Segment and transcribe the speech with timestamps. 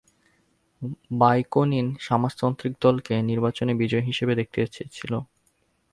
[1.19, 5.13] বাকৌনিন সমাজতান্ত্রিক দলকে নির্বাচনে বিজয়ী হিসেবে দেখতে চেয়েছিল।